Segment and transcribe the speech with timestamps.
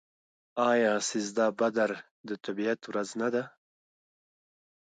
[0.69, 1.91] آیا سیزده بدر
[2.27, 3.43] د طبیعت ورځ نه ده؟